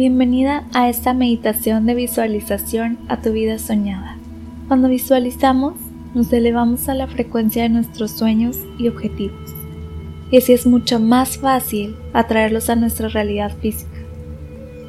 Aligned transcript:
Bienvenida 0.00 0.64
a 0.72 0.88
esta 0.88 1.12
meditación 1.12 1.84
de 1.84 1.94
visualización 1.94 2.96
a 3.08 3.20
tu 3.20 3.32
vida 3.32 3.58
soñada. 3.58 4.16
Cuando 4.66 4.88
visualizamos, 4.88 5.74
nos 6.14 6.32
elevamos 6.32 6.88
a 6.88 6.94
la 6.94 7.06
frecuencia 7.06 7.64
de 7.64 7.68
nuestros 7.68 8.12
sueños 8.12 8.56
y 8.78 8.88
objetivos. 8.88 9.54
Y 10.30 10.38
así 10.38 10.54
es 10.54 10.66
mucho 10.66 11.00
más 11.00 11.36
fácil 11.36 11.96
atraerlos 12.14 12.70
a 12.70 12.76
nuestra 12.76 13.08
realidad 13.08 13.52
física. 13.58 13.98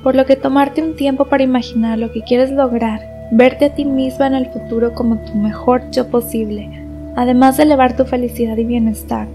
Por 0.01 0.15
lo 0.15 0.25
que 0.25 0.37
tomarte 0.37 0.81
un 0.81 0.95
tiempo 0.95 1.25
para 1.25 1.43
imaginar 1.43 1.99
lo 1.99 2.13
que 2.13 2.21
quieres 2.21 2.49
lograr, 2.49 3.01
verte 3.33 3.65
a 3.65 3.75
ti 3.75 3.83
misma 3.83 4.27
en 4.27 4.35
el 4.35 4.45
futuro 4.45 4.93
como 4.93 5.17
tu 5.25 5.35
mejor 5.35 5.91
yo 5.91 6.07
posible, 6.07 6.69
además 7.17 7.57
de 7.57 7.63
elevar 7.63 7.97
tu 7.97 8.05
felicidad 8.05 8.55
y 8.55 8.63
bienestar, 8.63 9.27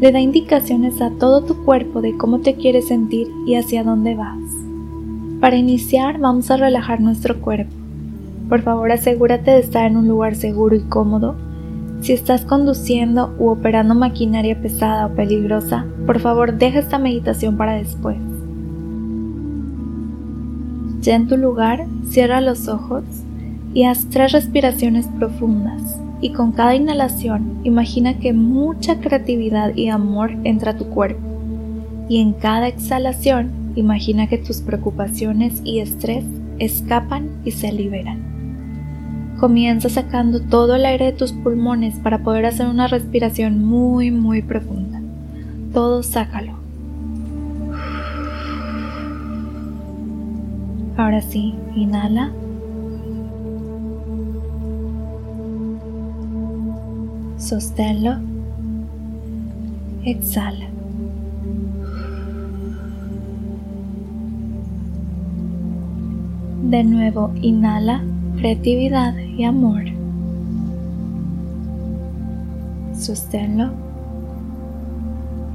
le 0.00 0.10
da 0.10 0.18
indicaciones 0.18 1.00
a 1.00 1.12
todo 1.20 1.44
tu 1.44 1.64
cuerpo 1.64 2.00
de 2.02 2.16
cómo 2.16 2.40
te 2.40 2.56
quieres 2.56 2.88
sentir 2.88 3.28
y 3.46 3.54
hacia 3.54 3.84
dónde 3.84 4.16
vas. 4.16 4.65
Para 5.40 5.56
iniciar 5.56 6.18
vamos 6.18 6.50
a 6.50 6.56
relajar 6.56 7.00
nuestro 7.00 7.40
cuerpo. 7.40 7.72
Por 8.48 8.62
favor 8.62 8.90
asegúrate 8.90 9.50
de 9.50 9.58
estar 9.58 9.84
en 9.84 9.96
un 9.96 10.08
lugar 10.08 10.34
seguro 10.34 10.74
y 10.74 10.80
cómodo. 10.80 11.36
Si 12.00 12.12
estás 12.12 12.46
conduciendo 12.46 13.34
u 13.38 13.48
operando 13.48 13.94
maquinaria 13.94 14.60
pesada 14.60 15.06
o 15.06 15.14
peligrosa, 15.14 15.84
por 16.06 16.20
favor 16.20 16.56
deja 16.56 16.78
esta 16.78 16.98
meditación 16.98 17.56
para 17.56 17.74
después. 17.74 18.16
Ya 21.00 21.16
en 21.16 21.28
tu 21.28 21.36
lugar, 21.36 21.86
cierra 22.08 22.40
los 22.40 22.68
ojos 22.68 23.04
y 23.74 23.84
haz 23.84 24.06
tres 24.08 24.32
respiraciones 24.32 25.06
profundas 25.18 26.00
y 26.22 26.32
con 26.32 26.52
cada 26.52 26.74
inhalación 26.74 27.58
imagina 27.62 28.18
que 28.18 28.32
mucha 28.32 29.00
creatividad 29.00 29.76
y 29.76 29.88
amor 29.88 30.32
entra 30.44 30.72
a 30.72 30.76
tu 30.76 30.86
cuerpo 30.86 31.20
y 32.08 32.22
en 32.22 32.32
cada 32.32 32.68
exhalación 32.68 33.65
imagina 33.76 34.26
que 34.26 34.38
tus 34.38 34.60
preocupaciones 34.60 35.60
y 35.64 35.78
estrés 35.78 36.24
escapan 36.58 37.30
y 37.44 37.52
se 37.52 37.70
liberan. 37.70 39.36
Comienza 39.38 39.88
sacando 39.88 40.40
todo 40.40 40.74
el 40.74 40.86
aire 40.86 41.06
de 41.06 41.12
tus 41.12 41.32
pulmones 41.32 41.96
para 41.96 42.18
poder 42.22 42.46
hacer 42.46 42.66
una 42.66 42.88
respiración 42.88 43.62
muy 43.62 44.10
muy 44.10 44.42
profunda. 44.42 45.00
Todo 45.72 46.02
sácalo. 46.02 46.56
Ahora 50.96 51.20
sí, 51.20 51.54
inhala. 51.74 52.32
Sosténlo. 57.36 58.16
Exhala. 60.04 60.75
De 66.70 66.82
nuevo, 66.82 67.30
inhala 67.42 68.02
creatividad 68.38 69.16
y 69.16 69.44
amor. 69.44 69.84
Sosténlo. 72.92 73.70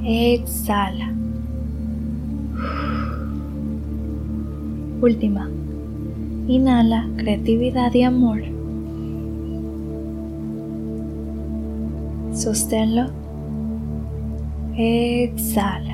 Exhala. 0.05 1.11
Última. 5.01 5.49
Inhala 6.47 7.05
creatividad 7.17 7.93
y 7.93 8.03
amor. 8.03 8.43
Sosténlo. 12.33 13.07
Exhala. 14.77 15.90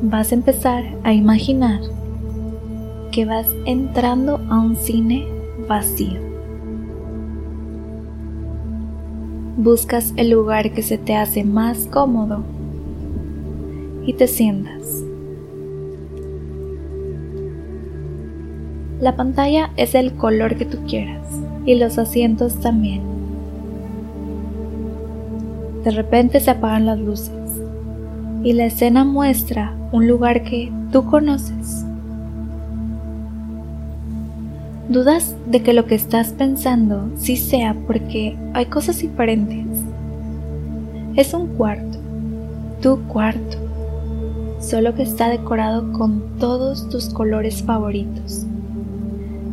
Vas 0.00 0.30
a 0.30 0.36
empezar 0.36 0.84
a 1.02 1.12
imaginar 1.12 1.80
que 3.10 3.24
vas 3.24 3.48
entrando 3.66 4.40
a 4.48 4.60
un 4.60 4.76
cine 4.76 5.26
vacío. 5.68 6.20
Buscas 9.56 10.12
el 10.16 10.30
lugar 10.30 10.72
que 10.72 10.82
se 10.82 10.98
te 10.98 11.16
hace 11.16 11.42
más 11.42 11.88
cómodo 11.90 12.44
y 14.06 14.12
te 14.12 14.28
sientas. 14.28 15.02
La 19.00 19.16
pantalla 19.16 19.72
es 19.76 19.96
el 19.96 20.12
color 20.12 20.54
que 20.54 20.64
tú 20.64 20.78
quieras 20.86 21.26
y 21.66 21.74
los 21.74 21.98
asientos 21.98 22.60
también. 22.60 23.02
De 25.82 25.90
repente 25.90 26.38
se 26.38 26.52
apagan 26.52 26.86
las 26.86 27.00
luces 27.00 27.37
y 28.42 28.52
la 28.52 28.66
escena 28.66 29.04
muestra 29.04 29.74
un 29.92 30.06
lugar 30.06 30.42
que 30.44 30.70
tú 30.92 31.04
conoces. 31.04 31.84
Dudas 34.88 35.36
de 35.46 35.62
que 35.62 35.72
lo 35.72 35.86
que 35.86 35.94
estás 35.94 36.32
pensando 36.32 37.10
sí 37.16 37.36
sea 37.36 37.74
porque 37.86 38.36
hay 38.54 38.66
cosas 38.66 38.98
diferentes. 38.98 39.66
Es 41.14 41.34
un 41.34 41.48
cuarto, 41.48 41.98
tu 42.80 43.00
cuarto, 43.08 43.58
solo 44.60 44.94
que 44.94 45.02
está 45.02 45.28
decorado 45.28 45.92
con 45.92 46.38
todos 46.38 46.88
tus 46.88 47.08
colores 47.10 47.62
favoritos 47.62 48.46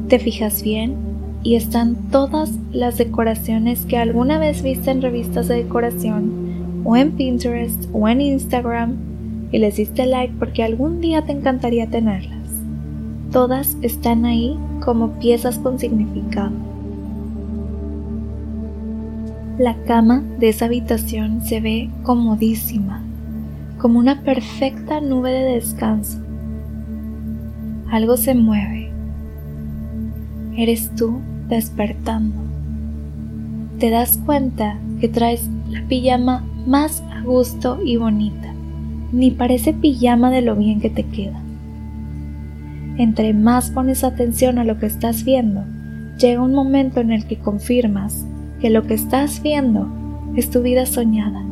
te 0.07 0.19
fijas 0.19 0.61
bien 0.61 0.95
y 1.43 1.55
están 1.55 1.95
todas 2.11 2.51
las 2.71 2.97
decoraciones 2.97 3.85
que 3.85 3.97
alguna 3.97 4.37
vez 4.37 4.61
viste 4.61 4.91
en 4.91 5.01
revistas 5.01 5.47
de 5.47 5.63
decoración 5.63 6.44
o 6.85 6.95
en 6.95 7.11
Pinterest 7.11 7.89
o 7.91 8.07
en 8.07 8.21
Instagram 8.21 8.95
y 9.51 9.59
les 9.59 9.75
diste 9.75 10.05
like 10.05 10.33
porque 10.39 10.63
algún 10.63 11.01
día 11.01 11.23
te 11.23 11.33
encantaría 11.33 11.87
tenerlas. 11.87 12.47
Todas 13.31 13.75
están 13.81 14.23
ahí 14.23 14.57
como 14.83 15.19
piezas 15.19 15.59
con 15.59 15.77
significado. 15.77 16.53
La 19.57 19.75
cama 19.83 20.23
de 20.39 20.49
esa 20.49 20.65
habitación 20.65 21.41
se 21.41 21.59
ve 21.59 21.89
comodísima, 22.03 23.01
como 23.77 23.99
una 23.99 24.21
perfecta 24.21 25.01
nube 25.01 25.31
de 25.31 25.55
descanso. 25.55 26.19
Algo 27.89 28.15
se 28.15 28.35
mueve 28.35 28.85
eres 30.57 30.89
tú 30.95 31.19
despertando. 31.49 32.35
Te 33.79 33.89
das 33.89 34.19
cuenta 34.25 34.77
que 34.99 35.09
traes 35.09 35.49
la 35.69 35.81
pijama 35.87 36.43
más 36.65 37.03
a 37.11 37.21
gusto 37.21 37.79
y 37.83 37.97
bonita. 37.97 38.53
Ni 39.11 39.31
parece 39.31 39.73
pijama 39.73 40.31
de 40.31 40.41
lo 40.41 40.55
bien 40.55 40.81
que 40.81 40.89
te 40.89 41.03
queda. 41.03 41.41
Entre 42.97 43.33
más 43.33 43.71
pones 43.71 44.03
atención 44.03 44.57
a 44.57 44.63
lo 44.63 44.79
que 44.79 44.85
estás 44.85 45.23
viendo, 45.23 45.63
llega 46.17 46.41
un 46.41 46.53
momento 46.53 47.01
en 47.01 47.11
el 47.11 47.25
que 47.25 47.37
confirmas 47.37 48.25
que 48.61 48.69
lo 48.69 48.83
que 48.83 48.93
estás 48.93 49.41
viendo 49.41 49.87
es 50.35 50.49
tu 50.49 50.61
vida 50.61 50.85
soñada, 50.85 51.43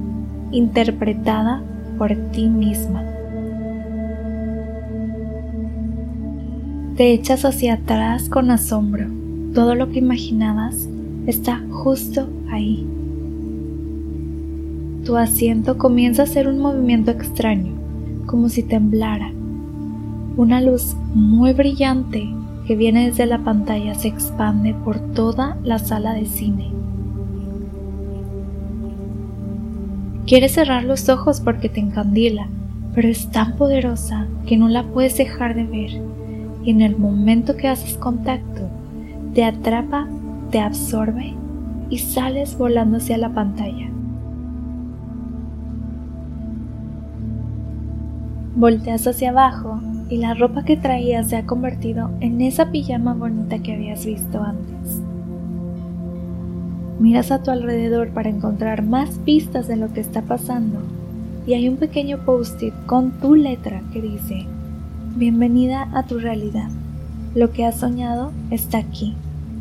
interpretada 0.51 1.61
por 1.97 2.15
ti 2.31 2.47
misma. 2.47 3.03
Te 6.95 7.11
echas 7.11 7.43
hacia 7.43 7.73
atrás 7.73 8.29
con 8.29 8.51
asombro. 8.51 9.07
Todo 9.53 9.73
lo 9.73 9.89
que 9.89 9.99
imaginabas 9.99 10.87
está 11.25 11.61
justo 11.71 12.29
ahí. 12.51 12.87
Tu 15.05 15.17
asiento 15.17 15.77
comienza 15.77 16.21
a 16.21 16.25
hacer 16.25 16.47
un 16.47 16.59
movimiento 16.59 17.11
extraño, 17.11 17.73
como 18.25 18.47
si 18.47 18.63
temblara. 18.63 19.31
Una 20.37 20.61
luz 20.61 20.95
muy 21.13 21.51
brillante 21.51 22.29
que 22.65 22.77
viene 22.77 23.07
desde 23.07 23.25
la 23.25 23.39
pantalla 23.39 23.95
se 23.95 24.07
expande 24.07 24.73
por 24.73 24.99
toda 24.99 25.57
la 25.63 25.77
sala 25.77 26.13
de 26.13 26.25
cine. 26.25 26.71
Quieres 30.25 30.53
cerrar 30.53 30.85
los 30.85 31.09
ojos 31.09 31.41
porque 31.41 31.67
te 31.67 31.81
encandila, 31.81 32.47
pero 32.95 33.09
es 33.09 33.29
tan 33.29 33.57
poderosa 33.57 34.27
que 34.45 34.55
no 34.55 34.69
la 34.69 34.83
puedes 34.83 35.17
dejar 35.17 35.53
de 35.53 35.65
ver 35.65 36.01
y 36.63 36.71
en 36.71 36.81
el 36.81 36.95
momento 36.97 37.57
que 37.57 37.67
haces 37.67 37.97
contacto, 37.97 38.69
te 39.33 39.43
atrapa, 39.43 40.07
te 40.49 40.59
absorbe 40.59 41.33
y 41.89 41.97
sales 41.97 42.57
volando 42.57 42.97
hacia 42.97 43.17
la 43.17 43.33
pantalla. 43.33 43.92
Volteas 48.55 49.07
hacia 49.07 49.31
abajo 49.31 49.81
y 50.09 50.17
la 50.17 50.35
ropa 50.35 50.63
que 50.63 50.77
traías 50.77 51.27
se 51.27 51.37
ha 51.37 51.45
convertido 51.47 52.11
en 52.19 52.39
esa 52.39 52.69
pijama 52.69 53.15
bonita 53.15 53.57
que 53.57 53.73
habías 53.73 54.05
visto 54.05 54.43
antes. 54.43 55.01
Miras 56.99 57.31
a 57.31 57.41
tu 57.41 57.49
alrededor 57.49 58.09
para 58.09 58.29
encontrar 58.29 58.83
más 58.83 59.09
pistas 59.25 59.67
de 59.67 59.75
lo 59.75 59.91
que 59.91 60.01
está 60.01 60.21
pasando 60.21 60.81
y 61.47 61.55
hay 61.55 61.67
un 61.67 61.77
pequeño 61.77 62.19
post-it 62.25 62.75
con 62.85 63.09
tu 63.19 63.33
letra 63.33 63.81
que 63.91 64.03
dice 64.03 64.45
Bienvenida 65.15 65.89
a 65.91 66.03
tu 66.03 66.19
realidad. 66.19 66.69
Lo 67.33 67.51
que 67.53 67.65
has 67.65 67.79
soñado 67.79 68.31
está 68.51 68.77
aquí. 68.77 69.15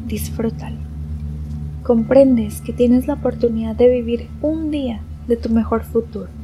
Disfrútalo. 0.07 0.77
Comprendes 1.83 2.61
que 2.61 2.75
tienes 2.75 3.07
la 3.07 3.15
oportunidad 3.15 3.75
de 3.75 3.89
vivir 3.89 4.29
un 4.43 4.71
día 4.71 5.01
de 5.29 5.39
tu 5.39 5.49
mejor 5.49 5.83
futuro. 5.83 6.42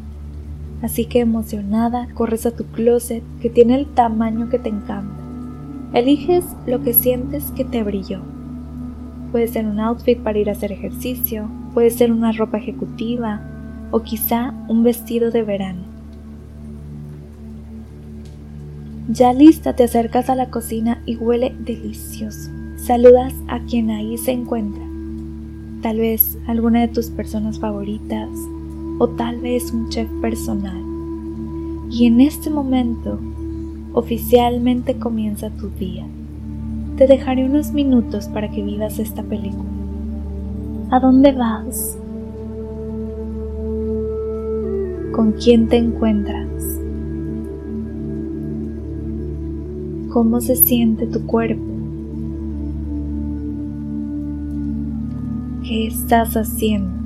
Así 0.83 1.07
que 1.07 1.21
emocionada, 1.21 2.09
corres 2.15 2.47
a 2.47 2.53
tu 2.53 2.65
closet 2.65 3.23
que 3.41 3.51
tiene 3.51 3.75
el 3.75 3.87
tamaño 3.87 4.49
que 4.49 4.59
te 4.59 4.69
encanta. 4.69 5.23
Eliges 5.93 6.45
lo 6.67 6.83
que 6.83 6.95
sientes 6.95 7.51
que 7.53 7.65
te 7.65 7.83
brilló. 7.83 8.21
Puede 9.33 9.49
ser 9.49 9.67
un 9.67 9.81
outfit 9.81 10.19
para 10.19 10.39
ir 10.39 10.49
a 10.49 10.53
hacer 10.53 10.71
ejercicio, 10.71 11.49
puede 11.75 11.91
ser 11.91 12.13
una 12.13 12.33
ropa 12.33 12.59
ejecutiva 12.59 13.41
o 13.91 14.03
quizá 14.03 14.55
un 14.69 14.85
vestido 14.85 15.31
de 15.31 15.43
verano. 15.43 15.83
Ya 19.11 19.33
lista 19.33 19.75
te 19.75 19.85
acercas 19.85 20.29
a 20.29 20.35
la 20.35 20.51
cocina 20.51 21.03
y 21.07 21.17
huele 21.17 21.55
delicioso. 21.59 22.51
Saludas 22.77 23.35
a 23.49 23.61
quien 23.61 23.91
ahí 23.91 24.19
se 24.19 24.33
encuentra. 24.33 24.85
Tal 25.83 25.99
vez 25.99 26.39
alguna 26.47 26.83
de 26.83 26.89
tus 26.89 27.09
personas 27.11 27.59
favoritas 27.59 28.29
o 28.99 29.09
tal 29.09 29.41
vez 29.41 29.73
un 29.73 29.89
chef 29.89 30.09
personal. 30.21 30.83
Y 31.91 32.07
en 32.07 32.21
este 32.21 32.51
momento 32.51 33.19
oficialmente 33.93 34.97
comienza 34.97 35.51
tu 35.51 35.69
día. 35.71 36.05
Te 36.97 37.07
dejaré 37.07 37.45
unos 37.45 37.73
minutos 37.73 38.27
para 38.29 38.51
que 38.51 38.63
vivas 38.63 38.99
esta 38.99 39.23
película. 39.23 39.71
¿A 40.91 41.01
dónde 41.01 41.33
vas? 41.33 41.97
¿Con 45.13 45.33
quién 45.33 45.69
te 45.69 45.77
encuentras? 45.77 46.81
¿Cómo 50.11 50.41
se 50.41 50.57
siente 50.57 51.07
tu 51.07 51.25
cuerpo? 51.27 51.63
¿Qué 55.63 55.87
estás 55.87 56.37
haciendo? 56.37 56.98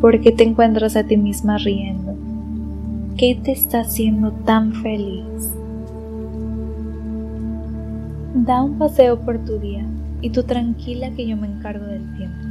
¿Por 0.00 0.20
qué 0.20 0.30
te 0.30 0.44
encuentras 0.44 0.94
a 0.94 1.04
ti 1.04 1.16
misma 1.16 1.56
riendo? 1.56 2.14
¿Qué 3.16 3.38
te 3.42 3.52
está 3.52 3.80
haciendo 3.80 4.30
tan 4.30 4.72
feliz? 4.82 5.24
Da 8.34 8.62
un 8.62 8.76
paseo 8.76 9.18
por 9.18 9.38
tu 9.38 9.58
día 9.58 9.86
y 10.20 10.28
tú 10.30 10.42
tranquila 10.42 11.10
que 11.12 11.26
yo 11.26 11.36
me 11.38 11.46
encargo 11.46 11.86
del 11.86 12.04
tiempo. 12.16 12.45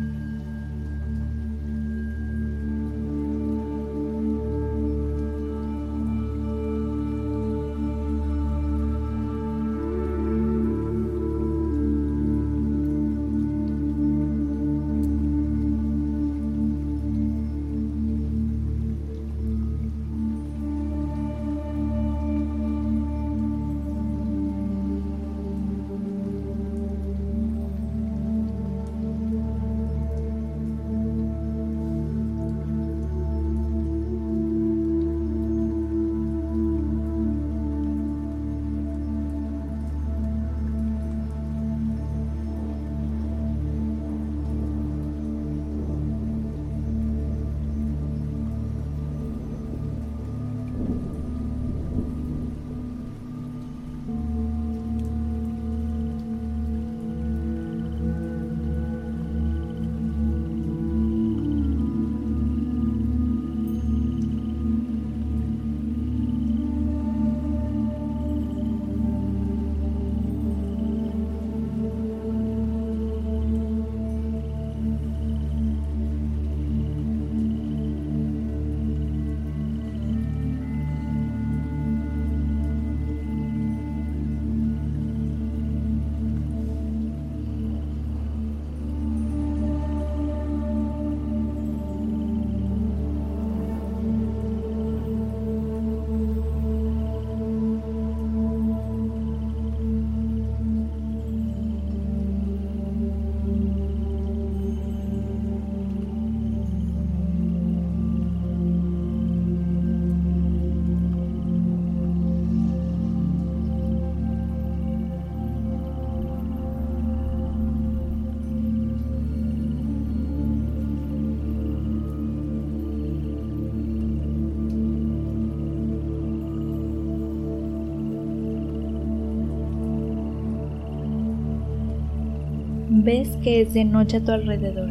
Ves 133.05 133.29
que 133.43 133.61
es 133.61 133.75
de 133.75 133.85
noche 133.85 134.17
a 134.17 134.19
tu 134.19 134.31
alrededor. 134.31 134.89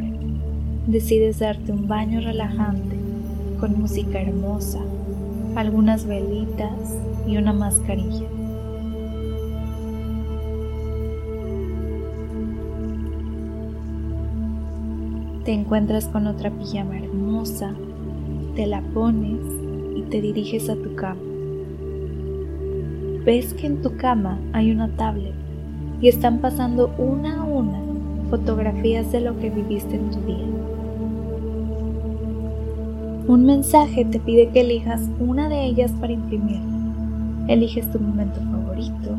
Decides 0.86 1.40
darte 1.40 1.72
un 1.72 1.88
baño 1.88 2.20
relajante 2.20 2.94
con 3.58 3.76
música 3.80 4.22
hermosa, 4.22 4.78
algunas 5.56 6.06
velitas 6.06 6.96
y 7.26 7.38
una 7.38 7.52
mascarilla. 7.52 8.28
Te 15.44 15.52
encuentras 15.52 16.06
con 16.06 16.28
otra 16.28 16.52
pijama 16.52 16.96
hermosa, 16.96 17.74
te 18.54 18.68
la 18.68 18.80
pones 18.80 19.40
y 19.96 20.02
te 20.02 20.20
diriges 20.20 20.70
a 20.70 20.76
tu 20.76 20.94
cama. 20.94 21.20
Ves 23.24 23.54
que 23.54 23.66
en 23.66 23.82
tu 23.82 23.96
cama 23.96 24.38
hay 24.52 24.70
una 24.70 24.86
tablet 24.94 25.34
y 26.00 26.06
están 26.06 26.38
pasando 26.38 26.94
una 26.96 27.40
a 27.40 27.42
una 27.42 27.93
fotografías 28.36 29.12
de 29.12 29.20
lo 29.20 29.38
que 29.38 29.48
viviste 29.48 29.94
en 29.94 30.10
tu 30.10 30.18
día. 30.22 30.44
Un 33.28 33.46
mensaje 33.46 34.04
te 34.04 34.18
pide 34.18 34.48
que 34.48 34.62
elijas 34.62 35.02
una 35.20 35.48
de 35.48 35.64
ellas 35.64 35.92
para 36.00 36.14
imprimir. 36.14 36.58
Eliges 37.46 37.88
tu 37.92 38.00
momento 38.00 38.40
favorito, 38.40 39.10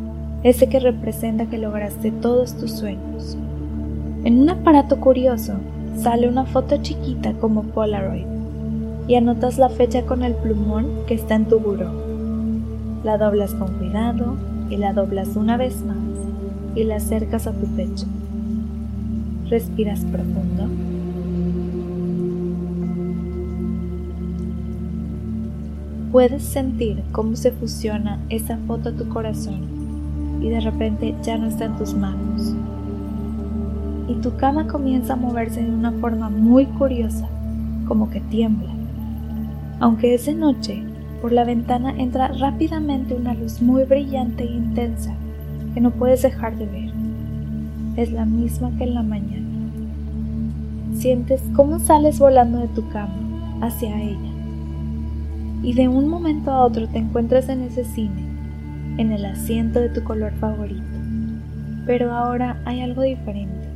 ese 0.44 0.68
que 0.68 0.82
representa 0.82 1.46
que 1.46 1.58
lograste 1.58 2.12
todos 2.12 2.58
tus 2.58 2.72
sueños. 2.72 3.38
En 4.26 4.38
un 4.40 4.50
aparato 4.50 5.00
curioso 5.00 5.54
sale 5.96 6.28
una 6.28 6.44
foto 6.44 6.76
chiquita 6.82 7.32
como 7.40 7.64
Polaroid 7.64 8.26
y 9.08 9.16
anotas 9.16 9.58
la 9.58 9.70
fecha 9.70 10.06
con 10.06 10.24
el 10.24 10.34
plumón 10.34 10.88
que 11.08 11.14
está 11.14 11.36
en 11.36 11.46
tu 11.46 11.62
buró. 11.62 11.90
La 13.06 13.18
doblas 13.18 13.54
con 13.54 13.78
cuidado 13.78 14.36
y 14.70 14.76
la 14.76 14.92
doblas 14.92 15.38
una 15.38 15.56
vez 15.56 15.82
más 15.86 15.96
y 16.76 16.84
la 16.84 16.98
acercas 16.98 17.48
a 17.48 17.54
tu 17.54 17.66
pecho. 17.78 18.08
Respiras 19.50 20.00
profundo. 20.06 20.68
Puedes 26.12 26.42
sentir 26.42 27.04
cómo 27.12 27.36
se 27.36 27.52
fusiona 27.52 28.20
esa 28.30 28.58
foto 28.66 28.90
a 28.90 28.92
tu 28.94 29.08
corazón 29.08 29.62
y 30.42 30.50
de 30.50 30.62
repente 30.62 31.14
ya 31.22 31.38
no 31.38 31.46
está 31.46 31.66
en 31.66 31.76
tus 31.76 31.94
manos. 31.94 32.56
Y 34.08 34.16
tu 34.16 34.36
cama 34.38 34.68
comienza 34.68 35.14
a 35.14 35.18
moverse 35.18 35.62
de 35.62 35.72
una 35.72 35.92
forma 35.92 36.30
muy 36.32 36.66
curiosa, 36.66 37.28
como 37.88 38.10
que 38.10 38.22
tiembla. 38.22 38.72
Aunque 39.80 40.16
es 40.16 40.26
de 40.26 40.34
noche, 40.34 40.84
por 41.22 41.32
la 41.32 41.44
ventana 41.44 41.94
entra 41.96 42.30
rápidamente 42.30 43.14
una 43.14 43.36
luz 43.36 43.62
muy 43.62 43.84
brillante 43.84 44.44
e 44.44 44.56
intensa 44.56 45.14
que 45.76 45.82
no 45.82 45.92
puedes 45.92 46.24
dejar 46.24 46.58
de 46.58 46.66
ver 46.66 46.85
es 47.96 48.12
la 48.12 48.26
misma 48.26 48.72
que 48.78 48.84
en 48.84 48.94
la 48.94 49.04
mañana. 49.04 49.46
sientes 50.94 51.42
cómo 51.56 51.80
sales 51.80 52.20
volando 52.20 52.60
de 52.60 52.68
tu 52.70 52.88
cama 52.90 53.60
hacia 53.62 54.02
ella. 54.02 54.32
Y 55.62 55.74
de 55.74 55.88
un 55.88 56.08
momento 56.08 56.52
a 56.52 56.64
otro 56.64 56.88
te 56.88 57.00
encuentras 57.00 57.50
en 57.50 57.62
ese 57.62 57.84
cine, 57.84 58.24
en 58.98 59.12
el 59.12 59.26
asiento 59.26 59.80
de 59.80 59.90
tu 59.90 60.04
color 60.04 60.32
favorito. 60.34 60.84
Pero 61.86 62.14
ahora 62.14 62.62
hay 62.66 62.82
algo 62.82 63.02
diferente. 63.02 63.68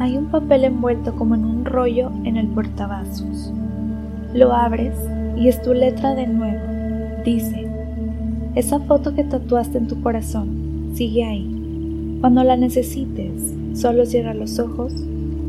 Hay 0.00 0.16
un 0.16 0.26
papel 0.26 0.64
envuelto 0.64 1.14
como 1.14 1.34
en 1.34 1.44
un 1.44 1.64
rollo 1.64 2.10
en 2.24 2.36
el 2.36 2.48
portavasos. 2.48 3.52
Lo 4.32 4.52
abres 4.52 4.96
y 5.36 5.48
es 5.48 5.62
tu 5.62 5.72
letra 5.74 6.14
de 6.14 6.26
nuevo. 6.26 6.64
Dice, 7.24 7.66
esa 8.54 8.80
foto 8.80 9.14
que 9.14 9.24
tatuaste 9.24 9.78
en 9.78 9.86
tu 9.86 10.00
corazón 10.02 10.92
sigue 10.94 11.24
ahí. 11.24 11.53
Cuando 12.20 12.42
la 12.44 12.56
necesites, 12.56 13.54
solo 13.74 14.06
cierra 14.06 14.34
los 14.34 14.58
ojos 14.58 14.92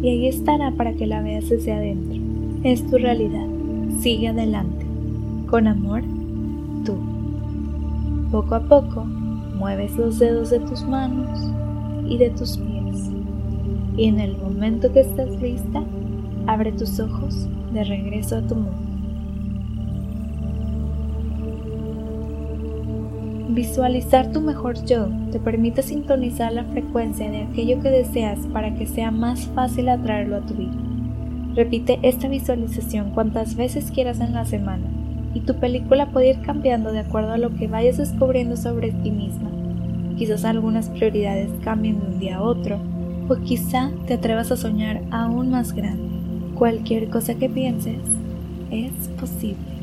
y 0.02 0.10
ahí 0.10 0.28
estará 0.28 0.72
para 0.72 0.94
que 0.94 1.08
la 1.08 1.22
veas 1.22 1.50
desde 1.50 1.74
adentro. 1.74 2.22
Es 2.64 2.86
tu 2.88 2.98
realidad. 2.98 3.46
Sigue 4.00 4.28
adelante. 4.28 4.86
Con 5.50 5.68
amor, 5.68 6.04
tú. 6.84 6.96
Poco 8.32 8.56
a 8.56 8.68
poco, 8.68 9.06
mueves 9.06 9.96
los 9.98 10.20
dedos 10.20 10.50
de 10.50 10.60
tus 10.60 10.84
manos 10.84 11.52
y 12.08 12.18
de 12.18 12.30
tus 12.32 12.58
pies. 12.58 13.10
Y 13.98 14.06
en 14.06 14.20
el 14.20 14.38
momento 14.38 14.92
que 14.92 15.02
estés 15.02 15.42
lista, 15.42 15.84
abre 16.48 16.72
tus 16.72 17.00
ojos 17.00 17.48
de 17.74 17.84
regreso 17.84 18.38
a 18.38 18.42
tu 18.42 18.56
mundo. 18.56 18.85
Visualizar 23.48 24.32
tu 24.32 24.42
mejor 24.42 24.84
yo 24.86 25.08
te 25.32 25.40
permite 25.40 25.84
sintonizar 25.84 26.52
la 26.52 26.64
frecuencia 26.64 27.30
de 27.30 27.44
aquello 27.44 27.80
que 27.80 27.92
deseas 27.92 28.40
para 28.52 28.74
que 28.74 28.88
sea 28.88 29.12
más 29.12 29.46
fácil 29.48 29.88
atraerlo 29.90 30.38
a 30.38 30.42
tu 30.42 30.56
vida. 30.56 30.74
Repite 31.54 32.00
esta 32.02 32.28
visualización 32.28 33.12
cuantas 33.12 33.56
veces 33.56 33.92
quieras 33.92 34.20
en 34.20 34.34
la 34.34 34.46
semana 34.46 34.88
y 35.36 35.42
tu 35.42 35.56
película 35.56 36.08
puede 36.08 36.32
ir 36.32 36.42
cambiando 36.42 36.92
de 36.92 37.00
acuerdo 37.00 37.34
a 37.34 37.38
lo 37.38 37.54
que 37.54 37.68
vayas 37.68 37.98
descubriendo 37.98 38.58
sobre 38.58 38.92
ti 38.92 39.12
misma. 39.12 39.52
Quizás 40.18 40.44
algunas 40.44 40.90
prioridades 40.90 41.50
cambien 41.64 42.00
de 42.00 42.08
un 42.08 42.20
día 42.20 42.38
a 42.38 42.42
otro 42.42 42.80
o 43.30 43.36
quizá 43.36 43.92
te 44.08 44.16
atrevas 44.16 44.52
a 44.52 44.58
soñar 44.58 45.04
aún 45.12 45.52
más 45.52 45.74
grande. 45.74 46.04
Cualquier 46.56 47.10
cosa 47.10 47.36
que 47.36 47.48
pienses 47.48 48.00
es 48.72 48.92
posible. 49.20 49.75